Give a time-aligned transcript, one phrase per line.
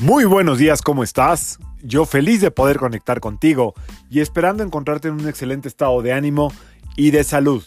[0.00, 1.58] Muy buenos días, ¿cómo estás?
[1.82, 3.74] Yo feliz de poder conectar contigo
[4.08, 6.54] y esperando encontrarte en un excelente estado de ánimo
[6.96, 7.62] y de salud.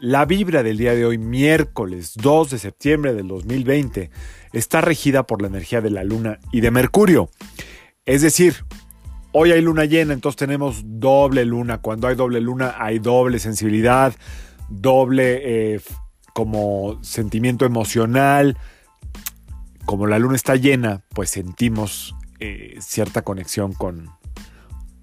[0.00, 4.10] La vibra del día de hoy, miércoles 2 de septiembre del 2020,
[4.52, 7.30] está regida por la energía de la luna y de Mercurio.
[8.06, 8.64] Es decir,
[9.30, 11.78] hoy hay luna llena, entonces tenemos doble luna.
[11.78, 14.12] Cuando hay doble luna hay doble sensibilidad,
[14.68, 15.80] doble eh,
[16.34, 18.56] como sentimiento emocional,
[19.88, 24.10] como la luna está llena, pues sentimos eh, cierta conexión con,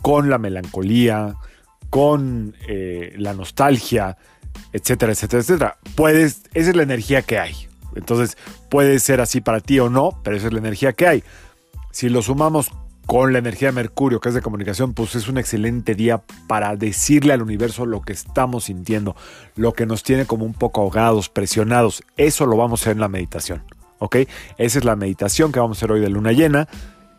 [0.04, 1.38] con la melancolía,
[1.90, 4.16] con eh, la nostalgia,
[4.74, 5.78] etcétera, etcétera, etcétera.
[5.96, 7.56] Puedes, esa es la energía que hay.
[7.96, 8.38] Entonces
[8.70, 11.24] puede ser así para ti o no, pero esa es la energía que hay.
[11.90, 12.70] Si lo sumamos
[13.08, 16.76] con la energía de Mercurio, que es de comunicación, pues es un excelente día para
[16.76, 19.16] decirle al universo lo que estamos sintiendo,
[19.56, 22.04] lo que nos tiene como un poco ahogados, presionados.
[22.18, 23.64] Eso lo vamos a hacer en la meditación.
[24.06, 24.18] ¿Ok?
[24.58, 26.68] Esa es la meditación que vamos a hacer hoy de luna llena.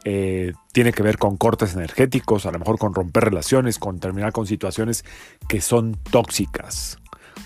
[0.05, 4.33] Eh, tiene que ver con cortes energéticos, a lo mejor con romper relaciones, con terminar
[4.33, 5.05] con situaciones
[5.49, 6.99] que son tóxicas.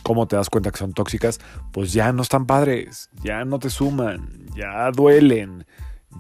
[0.03, 1.41] ¿Cómo te das cuenta que son tóxicas?
[1.73, 5.67] Pues ya no están padres, ya no te suman, ya duelen,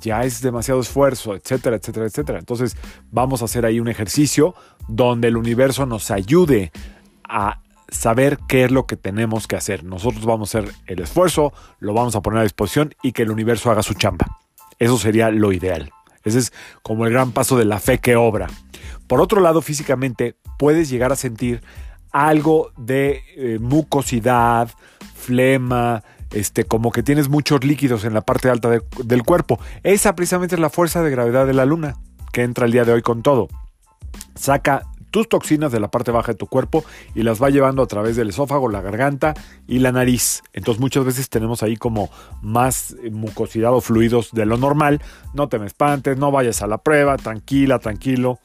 [0.00, 2.38] ya es demasiado esfuerzo, etcétera, etcétera, etcétera.
[2.38, 2.76] Entonces
[3.10, 4.54] vamos a hacer ahí un ejercicio
[4.88, 6.72] donde el universo nos ayude
[7.24, 7.60] a
[7.90, 9.84] saber qué es lo que tenemos que hacer.
[9.84, 13.30] Nosotros vamos a hacer el esfuerzo, lo vamos a poner a disposición y que el
[13.30, 14.38] universo haga su chamba.
[14.78, 15.90] Eso sería lo ideal.
[16.24, 18.48] Ese es como el gran paso de la fe que obra.
[19.06, 21.62] Por otro lado, físicamente puedes llegar a sentir
[22.12, 24.70] algo de eh, mucosidad,
[25.14, 28.70] flema, este, como que tienes muchos líquidos en la parte alta
[29.04, 29.58] del cuerpo.
[29.82, 31.96] Esa precisamente es la fuerza de gravedad de la luna
[32.32, 33.48] que entra el día de hoy con todo.
[34.34, 37.86] Saca tus toxinas de la parte baja de tu cuerpo y las va llevando a
[37.86, 39.34] través del esófago, la garganta
[39.66, 40.42] y la nariz.
[40.52, 42.10] Entonces muchas veces tenemos ahí como
[42.42, 45.00] más eh, mucosidad o fluidos de lo normal.
[45.34, 48.38] No te me espantes, no vayas a la prueba, tranquila, tranquilo.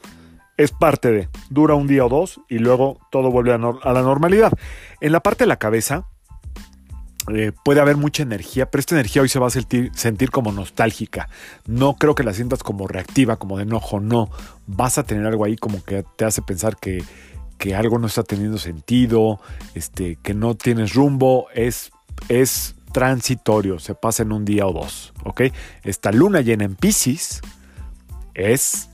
[0.57, 4.01] Es parte de, dura un día o dos y luego todo vuelve a, a la
[4.01, 4.53] normalidad.
[5.01, 6.07] En la parte de la cabeza,
[7.33, 11.27] eh, puede haber mucha energía, pero esta energía hoy se va a sentir, como nostálgica.
[11.65, 14.29] No creo que la sientas como reactiva, como de enojo, no.
[14.67, 17.03] Vas a tener algo ahí como que te hace pensar que,
[17.57, 19.39] que algo no está teniendo sentido,
[19.73, 21.91] este, que no tienes rumbo, es,
[22.29, 25.41] es transitorio, se pasa en un día o dos, ¿ok?
[25.83, 27.41] Esta luna llena en Pisces
[28.35, 28.89] es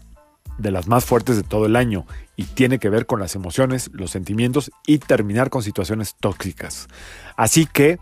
[0.58, 2.06] de las más fuertes de todo el año
[2.36, 6.88] y tiene que ver con las emociones, los sentimientos y terminar con situaciones tóxicas.
[7.36, 8.00] Así que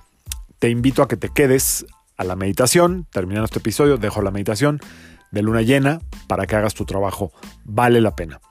[0.59, 1.85] te invito a que te quedes
[2.17, 3.07] a la meditación.
[3.11, 4.79] Terminando este episodio, dejo la meditación
[5.31, 7.31] de luna llena para que hagas tu trabajo.
[7.63, 8.41] Vale la pena.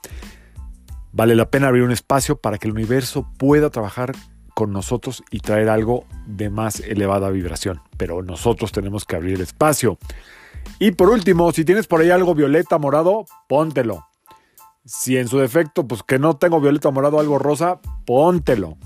[1.12, 4.12] Vale la pena abrir un espacio para que el universo pueda trabajar
[4.54, 7.80] con nosotros y traer algo de más elevada vibración.
[7.96, 9.98] Pero nosotros tenemos que abrir el espacio.
[10.78, 14.06] Y por último, si tienes por ahí algo violeta, morado, póntelo.
[14.84, 18.78] Si en su defecto, pues que no tengo violeta, morado, algo rosa, póntelo.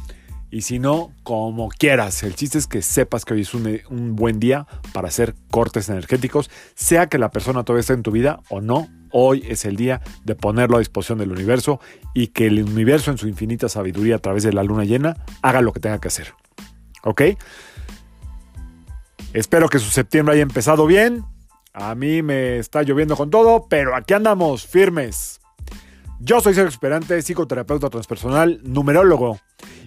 [0.53, 2.23] Y si no, como quieras.
[2.23, 5.89] El chiste es que sepas que hoy es un, un, buen día para hacer cortes
[5.89, 8.87] energéticos, sea que la persona todavía esté en tu vida o no.
[9.13, 11.81] Hoy es el día de ponerlo a disposición del universo
[12.13, 15.63] y que el universo en su infinita sabiduría a través de la luna llena haga
[15.63, 16.35] lo que tenga que hacer.
[17.03, 17.23] ¿Ok?
[19.33, 21.25] Espero que su septiembre haya empezado bien.
[21.73, 25.42] A mí me está lloviendo con todo, pero aquí andamos, firmes.
[26.25, 29.41] Yo soy Sergio Esperante, psicoterapeuta transpersonal, numerólogo.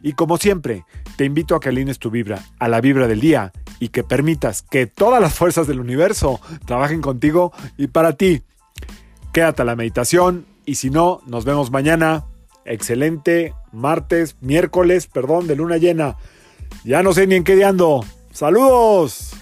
[0.03, 0.83] Y como siempre,
[1.15, 4.61] te invito a que alines tu vibra a la vibra del día y que permitas
[4.61, 8.43] que todas las fuerzas del universo trabajen contigo y para ti.
[9.31, 12.25] Quédate a la meditación y si no, nos vemos mañana.
[12.65, 16.17] Excelente martes, miércoles, perdón, de luna llena.
[16.83, 18.03] Ya no sé ni en qué día ando.
[18.33, 19.34] ¡Saludos!